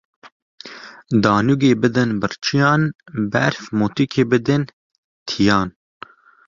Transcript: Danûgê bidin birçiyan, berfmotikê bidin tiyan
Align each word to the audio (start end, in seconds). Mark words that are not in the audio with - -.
Danûgê 1.23 1.73
bidin 1.81 2.11
birçiyan, 2.21 2.81
berfmotikê 3.31 4.23
bidin 4.31 4.63
tiyan 5.27 5.69